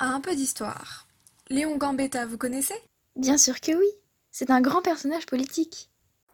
à 0.00 0.06
un 0.06 0.20
peu 0.20 0.34
d'histoire. 0.34 1.06
Léon 1.48 1.76
Gambetta, 1.76 2.26
vous 2.26 2.36
connaissez? 2.36 2.74
Bien 3.14 3.38
sûr 3.38 3.60
que 3.60 3.70
oui. 3.70 3.86
C'est 4.32 4.50
un 4.50 4.60
grand 4.60 4.82
personnage 4.82 5.26
politique. 5.26 5.88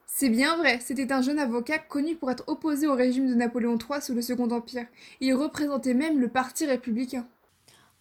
C'est 0.07 0.31
bien 0.31 0.57
vrai, 0.57 0.81
c'était 0.83 1.13
un 1.13 1.21
jeune 1.21 1.39
avocat 1.39 1.79
connu 1.79 2.17
pour 2.17 2.31
être 2.31 2.45
opposé 2.47 2.87
au 2.87 2.95
régime 2.95 3.29
de 3.29 3.35
Napoléon 3.35 3.77
III 3.77 4.01
sous 4.01 4.15
le 4.15 4.23
Second 4.23 4.51
Empire. 4.51 4.87
Il 5.21 5.35
représentait 5.35 5.93
même 5.93 6.19
le 6.19 6.29
Parti 6.29 6.65
républicain. 6.65 7.27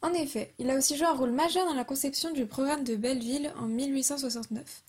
En 0.01 0.13
effet, 0.13 0.53
il 0.59 0.69
a 0.69 0.77
aussi 0.77 0.95
joué 0.95 1.07
un 1.07 1.13
rôle 1.13 1.31
majeur 1.31 1.65
dans 1.65 1.73
la 1.73 1.83
conception 1.83 2.31
du 2.31 2.45
programme 2.45 2.85
de 2.85 2.95
Belleville 2.95 3.51
en 3.59 3.65
1869. 3.65 4.83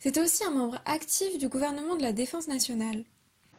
C'était 0.00 0.20
aussi 0.20 0.42
un 0.42 0.50
membre 0.50 0.80
actif 0.86 1.38
du 1.38 1.48
gouvernement 1.48 1.94
de 1.94 2.02
la 2.02 2.12
Défense 2.12 2.48
nationale. 2.48 3.04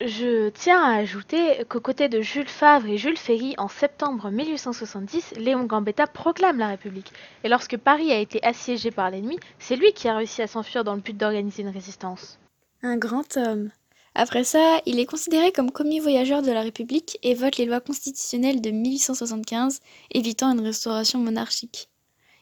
Je 0.02 0.50
tiens 0.50 0.84
à 0.84 0.98
ajouter 0.98 1.64
qu'aux 1.70 1.80
côtés 1.80 2.10
de 2.10 2.20
Jules 2.20 2.50
Favre 2.50 2.88
et 2.88 2.98
Jules 2.98 3.18
Ferry, 3.18 3.56
en 3.58 3.70
septembre 3.70 4.30
1870, 4.30 5.36
Léon 5.38 5.64
Gambetta 5.64 6.06
proclame 6.06 6.58
la 6.58 6.68
République. 6.68 7.14
Et 7.46 7.50
lorsque 7.50 7.78
Paris 7.78 8.12
a 8.12 8.20
été 8.20 8.44
assiégé 8.44 8.92
par 8.92 9.10
l'ennemi, 9.10 9.40
c'est 9.58 9.78
lui 9.78 9.94
qui 9.94 10.10
a 10.10 10.18
réussi 10.18 10.42
à 10.42 10.48
s'enfuir 10.48 10.84
dans 10.84 10.96
le 10.96 11.00
but 11.00 11.16
d'organiser 11.16 11.62
une 11.62 11.70
résistance. 11.70 12.40
Un 12.84 12.98
grand 12.98 13.38
homme. 13.38 13.72
Après 14.16 14.44
ça, 14.44 14.82
il 14.86 15.00
est 15.00 15.06
considéré 15.06 15.54
comme 15.54 15.72
commis 15.72 16.00
voyageur 16.00 16.42
de 16.42 16.52
la 16.52 16.62
République 16.62 17.18
et 17.24 17.34
vote 17.34 17.56
les 17.56 17.66
lois 17.66 17.80
constitutionnelles 17.80 18.60
de 18.60 18.72
1875, 18.72 19.80
évitant 20.12 20.52
une 20.52 20.66
restauration 20.66 21.20
monarchique. 21.20 21.88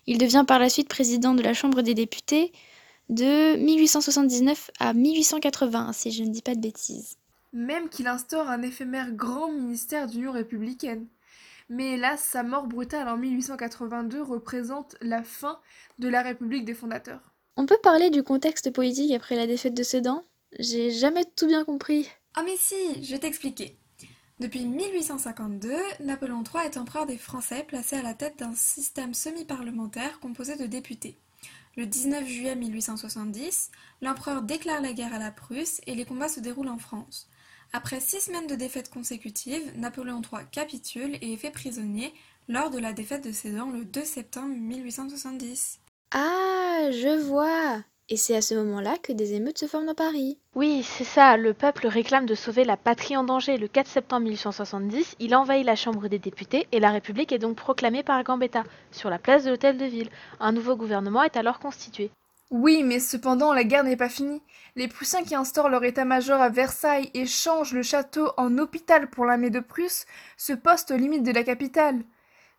Il 0.08 0.18
devient 0.18 0.44
par 0.48 0.58
la 0.58 0.70
suite 0.70 0.90
président 0.90 1.36
de 1.36 1.44
la 1.44 1.54
Chambre 1.54 1.84
des 1.84 1.94
députés 1.94 2.52
de 3.10 3.58
1879 3.58 4.72
à 4.80 4.94
1880, 4.94 5.94
si 5.94 6.12
je 6.12 6.24
ne 6.24 6.30
dis 6.30 6.42
pas 6.42 6.56
de 6.56 6.62
bêtises 6.62 7.18
même 7.54 7.90
qu'il 7.90 8.08
instaure 8.08 8.50
un 8.50 8.62
éphémère 8.62 9.12
grand 9.12 9.52
ministère 9.52 10.08
d'Union 10.08 10.32
républicaine. 10.32 11.08
Mais 11.70 11.94
hélas, 11.94 12.22
sa 12.22 12.44
mort 12.44 12.68
brutale 12.68 13.08
en 13.08 13.18
1882 13.18 14.22
représente 14.22 14.96
la 15.02 15.24
fin 15.24 15.60
de 16.00 16.10
la 16.10 16.22
République 16.22 16.66
des 16.66 16.74
fondateurs. 16.74 17.34
On 17.56 17.66
peut 17.66 17.78
parler 17.82 18.10
du 18.10 18.24
contexte 18.24 18.72
politique 18.72 19.14
après 19.14 19.36
la 19.36 19.48
défaite 19.48 19.76
de 19.76 19.84
Sedan? 19.84 20.24
J'ai 20.60 20.92
jamais 20.92 21.26
tout 21.36 21.48
bien 21.48 21.64
compris. 21.64 22.10
Ah 22.36 22.44
mais 22.44 22.58
si, 22.58 23.04
je 23.04 23.12
vais 23.12 23.20
t'expliquer. 23.20 23.78
Depuis 24.40 24.66
1852, 24.66 25.74
Napoléon 26.02 26.44
III 26.44 26.66
est 26.66 26.78
empereur 26.78 27.06
des 27.06 27.18
Français 27.18 27.64
placé 27.68 27.96
à 27.96 28.02
la 28.02 28.14
tête 28.14 28.40
d'un 28.40 28.56
système 28.56 29.14
semi-parlementaire 29.14 30.20
composé 30.20 30.56
de 30.56 30.66
députés. 30.66 31.18
Le 31.78 31.86
19 31.86 32.28
juillet 32.28 32.56
1870, 32.56 33.72
l'empereur 34.02 34.42
déclare 34.42 34.82
la 34.82 34.94
guerre 34.94 35.14
à 35.14 35.20
la 35.20 35.32
Prusse 35.32 35.82
et 35.88 35.96
les 35.96 36.06
combats 36.06 36.30
se 36.30 36.40
déroulent 36.40 36.70
en 36.70 36.78
France. 36.78 37.30
Après 37.76 38.00
six 38.00 38.20
semaines 38.20 38.46
de 38.46 38.54
défaites 38.54 38.92
consécutives, 38.92 39.74
Napoléon 39.76 40.22
III 40.22 40.46
capitule 40.52 41.16
et 41.22 41.34
est 41.34 41.38
fait 41.38 41.50
prisonnier 41.50 42.14
lors 42.48 42.70
de 42.70 42.78
la 42.78 42.94
défaite 42.94 43.26
de 43.26 43.32
Sedan 43.32 43.72
le 43.72 43.84
2 43.84 44.06
septembre 44.06 44.54
1870. 44.56 45.80
Ah, 46.12 46.92
je 46.92 47.20
vois. 47.20 47.80
Et 48.10 48.16
c'est 48.16 48.36
à 48.36 48.44
ce 48.44 48.54
moment-là 48.54 48.98
que 49.02 49.12
des 49.12 49.34
émeutes 49.34 49.58
se 49.58 49.66
forment 49.66 49.90
à 49.90 49.96
Paris. 49.96 50.38
Oui, 50.54 50.84
c'est 50.84 51.04
ça, 51.04 51.36
le 51.36 51.56
peuple 51.56 51.88
réclame 51.88 52.28
de 52.28 52.36
sauver 52.36 52.64
la 52.64 52.78
patrie 52.78 53.18
en 53.18 53.24
danger. 53.24 53.58
Le 53.58 53.68
4 53.68 53.88
septembre 53.88 54.26
1870, 54.26 55.16
il 55.20 55.36
envahit 55.36 55.66
la 55.66 55.76
Chambre 55.76 56.08
des 56.08 56.20
députés 56.20 56.68
et 56.72 56.80
la 56.80 56.92
République 56.92 57.32
est 57.32 57.40
donc 57.40 57.56
proclamée 57.56 58.04
par 58.04 58.24
Gambetta, 58.24 58.66
sur 58.92 59.10
la 59.10 59.18
place 59.18 59.46
de 59.46 59.50
l'Hôtel 59.50 59.80
de 59.80 59.86
Ville. 59.86 60.12
Un 60.40 60.52
nouveau 60.52 60.76
gouvernement 60.76 61.24
est 61.24 61.38
alors 61.38 61.58
constitué. 61.58 62.12
Oui, 62.52 62.84
mais 62.84 63.00
cependant 63.00 63.54
la 63.54 63.64
guerre 63.64 63.84
n'est 63.84 63.98
pas 63.98 64.10
finie. 64.10 64.42
Les 64.76 64.88
Prussiens 64.88 65.24
qui 65.24 65.36
instaurent 65.36 65.70
leur 65.70 65.84
état-major 65.84 66.40
à 66.40 66.50
Versailles 66.50 67.10
et 67.14 67.26
changent 67.26 67.74
le 67.74 67.84
château 67.84 68.32
en 68.38 68.58
hôpital 68.58 69.10
pour 69.10 69.26
l'armée 69.26 69.50
de 69.50 69.60
Prusse 69.60 70.06
se 70.38 70.54
postent 70.54 70.92
aux 70.92 70.98
limites 70.98 71.24
de 71.24 71.32
la 71.32 71.44
capitale. 71.44 72.04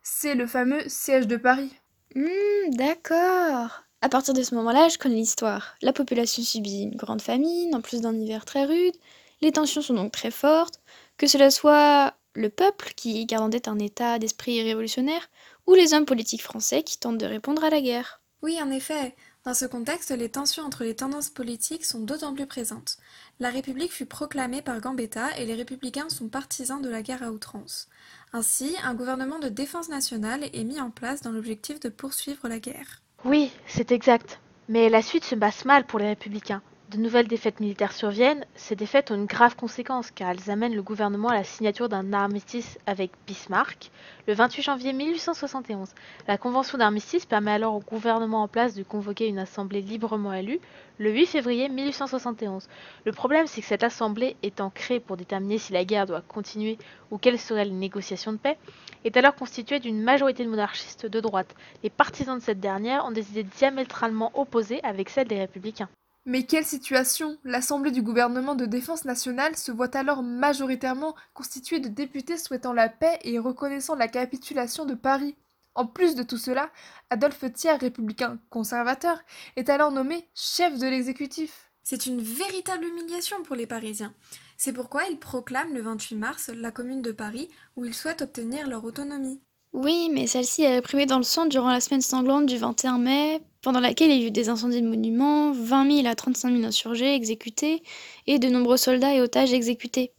C'est 0.03 0.35
le 0.35 0.47
fameux 0.47 0.87
siège 0.87 1.27
de 1.27 1.37
Paris. 1.37 1.73
Hum, 2.15 2.69
d'accord. 2.71 3.83
À 4.01 4.09
partir 4.09 4.33
de 4.33 4.43
ce 4.43 4.53
moment-là, 4.55 4.87
je 4.89 4.97
connais 4.97 5.15
l'histoire. 5.15 5.75
La 5.81 5.93
population 5.93 6.43
subit 6.43 6.83
une 6.83 6.95
grande 6.95 7.21
famine, 7.21 7.73
en 7.73 7.81
plus 7.81 8.01
d'un 8.01 8.15
hiver 8.15 8.45
très 8.45 8.65
rude. 8.65 8.95
Les 9.41 9.51
tensions 9.51 9.81
sont 9.81 9.95
donc 9.95 10.11
très 10.11 10.31
fortes. 10.31 10.79
Que 11.17 11.27
cela 11.27 11.49
soit 11.49 12.13
le 12.33 12.49
peuple 12.49 12.93
qui 12.95 13.25
garde 13.25 13.45
en 13.45 13.49
tête 13.49 13.67
un 13.67 13.79
état 13.79 14.19
d'esprit 14.19 14.61
révolutionnaire, 14.61 15.29
ou 15.67 15.73
les 15.73 15.93
hommes 15.93 16.05
politiques 16.05 16.43
français 16.43 16.83
qui 16.83 16.99
tentent 16.99 17.17
de 17.17 17.25
répondre 17.25 17.63
à 17.63 17.69
la 17.69 17.81
guerre. 17.81 18.21
Oui, 18.41 18.59
en 18.61 18.69
effet. 18.69 19.15
Dans 19.45 19.53
ce 19.53 19.65
contexte, 19.65 20.09
les 20.09 20.29
tensions 20.29 20.63
entre 20.63 20.83
les 20.83 20.95
tendances 20.95 21.29
politiques 21.29 21.85
sont 21.85 21.99
d'autant 21.99 22.33
plus 22.33 22.47
présentes. 22.47 22.97
La 23.39 23.51
République 23.51 23.93
fut 23.93 24.07
proclamée 24.07 24.63
par 24.63 24.81
Gambetta 24.81 25.37
et 25.37 25.45
les 25.45 25.53
républicains 25.53 26.09
sont 26.09 26.29
partisans 26.29 26.81
de 26.81 26.89
la 26.89 27.03
guerre 27.03 27.21
à 27.21 27.29
outrance. 27.29 27.87
Ainsi, 28.33 28.75
un 28.83 28.95
gouvernement 28.95 29.37
de 29.37 29.49
défense 29.49 29.87
nationale 29.87 30.45
est 30.51 30.63
mis 30.63 30.81
en 30.81 30.89
place 30.89 31.21
dans 31.21 31.31
l'objectif 31.31 31.79
de 31.79 31.89
poursuivre 31.89 32.47
la 32.47 32.57
guerre. 32.57 33.03
Oui, 33.23 33.51
c'est 33.67 33.91
exact. 33.91 34.39
Mais 34.67 34.89
la 34.89 35.03
suite 35.03 35.25
se 35.25 35.35
passe 35.35 35.63
mal 35.63 35.85
pour 35.85 35.99
les 35.99 36.07
républicains. 36.07 36.63
De 36.95 37.01
nouvelles 37.01 37.27
défaites 37.27 37.59
militaires 37.59 37.91
surviennent. 37.91 38.45
Ces 38.55 38.77
défaites 38.77 39.11
ont 39.11 39.15
une 39.15 39.25
grave 39.25 39.57
conséquence 39.57 40.11
car 40.11 40.29
elles 40.29 40.49
amènent 40.49 40.75
le 40.75 40.81
gouvernement 40.81 41.27
à 41.27 41.33
la 41.33 41.43
signature 41.43 41.89
d'un 41.89 42.13
armistice 42.13 42.79
avec 42.85 43.11
Bismarck 43.27 43.91
le 44.29 44.33
28 44.33 44.61
janvier 44.61 44.93
1871. 44.93 45.89
La 46.25 46.37
convention 46.37 46.77
d'armistice 46.77 47.25
permet 47.25 47.51
alors 47.51 47.75
au 47.75 47.81
gouvernement 47.81 48.43
en 48.43 48.47
place 48.47 48.75
de 48.75 48.83
convoquer 48.83 49.27
une 49.27 49.39
assemblée 49.39 49.81
librement 49.81 50.31
élue 50.31 50.61
le 50.97 51.11
8 51.11 51.25
février 51.25 51.67
1871. 51.67 52.69
Le 53.03 53.11
problème 53.11 53.45
c'est 53.45 53.59
que 53.59 53.67
cette 53.67 53.83
assemblée 53.83 54.37
étant 54.41 54.69
créée 54.69 55.01
pour 55.01 55.17
déterminer 55.17 55.57
si 55.57 55.73
la 55.73 55.83
guerre 55.83 56.05
doit 56.05 56.21
continuer 56.21 56.77
ou 57.11 57.17
quelles 57.17 57.39
seraient 57.39 57.65
les 57.65 57.71
négociations 57.71 58.31
de 58.31 58.37
paix, 58.37 58.57
est 59.03 59.17
alors 59.17 59.35
constituée 59.35 59.81
d'une 59.81 60.01
majorité 60.01 60.45
de 60.45 60.49
monarchistes 60.49 61.07
de 61.07 61.19
droite. 61.19 61.57
Les 61.83 61.89
partisans 61.89 62.37
de 62.39 62.43
cette 62.43 62.61
dernière 62.61 63.03
ont 63.03 63.11
des 63.11 63.31
idées 63.31 63.43
diamétralement 63.43 64.31
opposées 64.33 64.81
avec 64.85 65.09
celles 65.09 65.27
des 65.27 65.39
républicains. 65.39 65.89
Mais 66.27 66.43
quelle 66.43 66.65
situation 66.65 67.37
L'Assemblée 67.43 67.91
du 67.91 68.01
gouvernement 68.01 68.55
de 68.55 68.65
défense 68.65 69.05
nationale 69.05 69.55
se 69.55 69.71
voit 69.71 69.95
alors 69.95 70.23
majoritairement 70.23 71.15
constituée 71.35 71.79
de 71.79 71.87
députés 71.87 72.37
souhaitant 72.37 72.73
la 72.73 72.89
paix 72.89 73.19
et 73.21 73.37
reconnaissant 73.37 73.93
la 73.93 74.07
capitulation 74.07 74.85
de 74.85 74.95
Paris. 74.95 75.35
En 75.75 75.85
plus 75.85 76.15
de 76.15 76.23
tout 76.23 76.37
cela, 76.37 76.71
Adolphe 77.11 77.53
Thiers, 77.53 77.75
républicain 77.75 78.39
conservateur, 78.49 79.19
est 79.55 79.69
alors 79.69 79.91
nommé 79.91 80.27
chef 80.33 80.79
de 80.79 80.87
l'exécutif. 80.87 81.69
C'est 81.83 82.07
une 82.07 82.21
véritable 82.21 82.85
humiliation 82.85 83.43
pour 83.43 83.55
les 83.55 83.67
Parisiens. 83.67 84.15
C'est 84.57 84.73
pourquoi 84.73 85.03
ils 85.03 85.19
proclament 85.19 85.75
le 85.75 85.81
28 85.81 86.15
mars 86.15 86.49
la 86.49 86.71
Commune 86.71 87.03
de 87.03 87.11
Paris 87.11 87.51
où 87.75 87.85
ils 87.85 87.93
souhaitent 87.93 88.23
obtenir 88.23 88.67
leur 88.67 88.83
autonomie. 88.83 89.41
Oui, 89.77 90.09
mais 90.09 90.25
celle-ci 90.25 90.63
est 90.63 90.73
réprimée 90.73 91.05
dans 91.05 91.17
le 91.17 91.23
sang 91.23 91.47
durant 91.47 91.69
la 91.69 91.81
semaine 91.81 91.99
sanglante 91.99 92.45
du 92.45 92.55
21 92.55 92.97
mai, 92.97 93.41
pendant 93.61 93.81
laquelle 93.81 94.09
il 94.09 94.21
y 94.21 94.23
a 94.23 94.27
eu 94.27 94.31
des 94.31 94.47
incendies 94.47 94.81
de 94.81 94.87
monuments, 94.87 95.51
20 95.51 95.97
000 95.97 96.07
à 96.07 96.15
35 96.15 96.51
000 96.53 96.63
insurgés 96.63 97.13
exécutés 97.13 97.83
et 98.25 98.39
de 98.39 98.47
nombreux 98.47 98.77
soldats 98.77 99.13
et 99.13 99.19
otages 99.19 99.51
exécutés. 99.51 100.13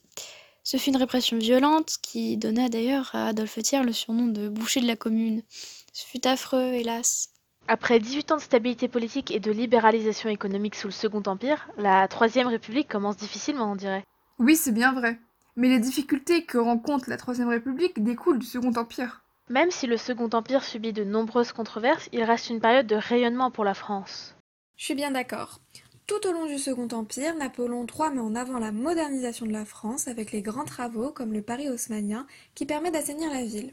Ce 0.63 0.77
fut 0.77 0.91
une 0.91 0.99
répression 0.99 1.39
violente 1.39 1.97
qui 2.03 2.37
donna 2.37 2.69
d'ailleurs 2.69 3.09
à 3.15 3.29
Adolphe 3.29 3.59
Thiers 3.63 3.83
le 3.83 3.95
surnom 3.95 4.27
de 4.27 4.51
boucher 4.51 4.83
de 4.83 4.87
la 4.87 4.95
commune. 4.95 5.43
Ce 5.95 6.05
fut 6.07 6.27
affreux, 6.27 6.75
hélas. 6.75 7.31
Après 7.67 7.99
18 7.99 8.33
ans 8.33 8.37
de 8.37 8.43
stabilité 8.43 8.89
politique 8.89 9.31
et 9.31 9.41
de 9.41 9.51
libéralisation 9.51 10.29
économique 10.29 10.75
sous 10.75 10.89
le 10.89 10.93
Second 10.93 11.23
Empire, 11.25 11.71
la 11.79 12.07
Troisième 12.09 12.49
République 12.49 12.89
commence 12.89 13.17
difficilement, 13.17 13.73
on 13.73 13.77
dirait. 13.77 14.05
Oui, 14.39 14.55
c'est 14.55 14.73
bien 14.73 14.93
vrai. 14.93 15.19
Mais 15.57 15.71
les 15.71 15.81
difficultés 15.81 16.45
que 16.45 16.59
rencontre 16.59 17.09
la 17.09 17.17
Troisième 17.17 17.49
République 17.49 18.05
découlent 18.05 18.39
du 18.39 18.47
Second 18.47 18.75
Empire. 18.75 19.23
Même 19.49 19.71
si 19.71 19.87
le 19.87 19.97
Second 19.97 20.29
Empire 20.33 20.65
subit 20.65 20.93
de 20.93 21.05
nombreuses 21.05 21.53
controverses, 21.53 22.09
il 22.13 22.25
reste 22.25 22.51
une 22.51 22.61
période 22.61 22.89
de 22.89 22.97
rayonnement 22.97 23.53
pour 23.53 23.63
la 23.65 23.75
France. 23.75 24.35
Je 24.77 24.87
suis 24.87 24.95
bien 24.97 25.13
d'accord. 25.13 25.61
Tout 26.09 26.27
au 26.27 26.33
long 26.33 26.47
du 26.47 26.59
Second 26.59 26.89
Empire, 26.91 27.37
Napoléon 27.37 27.87
III 27.87 28.11
met 28.13 28.21
en 28.21 28.35
avant 28.35 28.59
la 28.59 28.73
modernisation 28.73 29.47
de 29.47 29.53
la 29.53 29.65
France 29.65 30.09
avec 30.09 30.33
les 30.33 30.43
grands 30.43 30.65
travaux 30.65 31.13
comme 31.13 31.33
le 31.33 31.43
Paris 31.43 31.69
haussmannien 31.69 32.27
qui 32.57 32.67
permet 32.67 32.91
d'assainir 32.91 33.33
la 33.33 33.45
ville. 33.45 33.73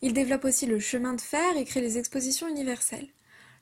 Il 0.00 0.14
développe 0.14 0.46
aussi 0.46 0.64
le 0.64 0.78
chemin 0.78 1.12
de 1.12 1.20
fer 1.20 1.56
et 1.56 1.64
crée 1.64 1.82
les 1.82 1.98
expositions 1.98 2.48
universelles. 2.48 3.08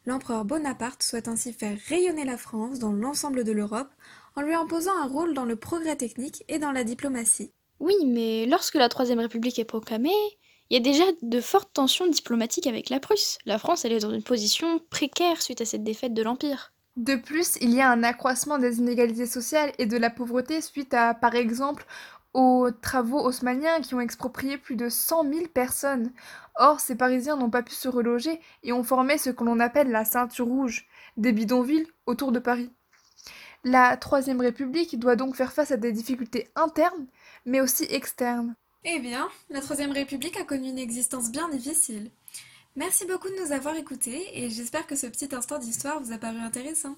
L'empereur 0.06 0.44
Bonaparte 0.44 1.02
souhaite 1.02 1.28
ainsi 1.28 1.52
faire 1.52 1.78
rayonner 1.88 2.24
la 2.24 2.36
France 2.36 2.78
dans 2.78 2.92
l'ensemble 2.92 3.42
de 3.42 3.52
l'Europe 3.52 3.90
en 4.36 4.42
lui 4.42 4.54
imposant 4.54 4.96
un 4.96 5.06
rôle 5.06 5.34
dans 5.34 5.44
le 5.44 5.56
progrès 5.56 5.96
technique 5.96 6.44
et 6.48 6.60
dans 6.60 6.72
la 6.72 6.84
diplomatie. 6.84 7.52
Oui, 7.78 7.94
mais 8.06 8.46
lorsque 8.46 8.76
la 8.76 8.88
Troisième 8.88 9.20
République 9.20 9.58
est 9.58 9.64
proclamée, 9.64 10.10
il 10.72 10.76
y 10.76 10.78
a 10.78 10.90
déjà 10.90 11.04
de 11.20 11.40
fortes 11.42 11.74
tensions 11.74 12.06
diplomatiques 12.06 12.66
avec 12.66 12.88
la 12.88 12.98
Prusse. 12.98 13.36
La 13.44 13.58
France, 13.58 13.84
est 13.84 13.98
dans 13.98 14.10
une 14.10 14.22
position 14.22 14.78
précaire 14.88 15.42
suite 15.42 15.60
à 15.60 15.66
cette 15.66 15.84
défaite 15.84 16.14
de 16.14 16.22
l'Empire. 16.22 16.72
De 16.96 17.14
plus, 17.14 17.58
il 17.60 17.74
y 17.74 17.82
a 17.82 17.90
un 17.90 18.02
accroissement 18.02 18.56
des 18.56 18.78
inégalités 18.78 19.26
sociales 19.26 19.72
et 19.76 19.84
de 19.84 19.98
la 19.98 20.08
pauvreté 20.08 20.62
suite 20.62 20.94
à, 20.94 21.12
par 21.12 21.34
exemple, 21.34 21.84
aux 22.32 22.70
travaux 22.70 23.22
haussmanniens 23.22 23.82
qui 23.82 23.94
ont 23.94 24.00
exproprié 24.00 24.56
plus 24.56 24.76
de 24.76 24.88
100 24.88 25.24
000 25.30 25.46
personnes. 25.48 26.10
Or, 26.56 26.80
ces 26.80 26.96
Parisiens 26.96 27.36
n'ont 27.36 27.50
pas 27.50 27.62
pu 27.62 27.74
se 27.74 27.88
reloger 27.88 28.40
et 28.62 28.72
ont 28.72 28.82
formé 28.82 29.18
ce 29.18 29.28
que 29.28 29.44
l'on 29.44 29.60
appelle 29.60 29.90
la 29.90 30.06
ceinture 30.06 30.46
rouge, 30.46 30.88
des 31.18 31.32
bidonvilles 31.32 31.86
autour 32.06 32.32
de 32.32 32.38
Paris. 32.38 32.70
La 33.62 33.98
Troisième 33.98 34.40
République 34.40 34.98
doit 34.98 35.16
donc 35.16 35.36
faire 35.36 35.52
face 35.52 35.70
à 35.70 35.76
des 35.76 35.92
difficultés 35.92 36.48
internes, 36.56 37.08
mais 37.44 37.60
aussi 37.60 37.84
externes. 37.90 38.56
Eh 38.84 38.98
bien, 38.98 39.28
la 39.48 39.60
Troisième 39.60 39.92
République 39.92 40.36
a 40.36 40.44
connu 40.44 40.68
une 40.68 40.78
existence 40.78 41.30
bien 41.30 41.48
difficile. 41.48 42.10
Merci 42.74 43.06
beaucoup 43.06 43.28
de 43.28 43.44
nous 43.44 43.52
avoir 43.52 43.76
écoutés 43.76 44.26
et 44.42 44.50
j'espère 44.50 44.86
que 44.86 44.96
ce 44.96 45.06
petit 45.06 45.32
instant 45.32 45.58
d'histoire 45.58 46.00
vous 46.00 46.12
a 46.12 46.18
paru 46.18 46.38
intéressant. 46.38 46.96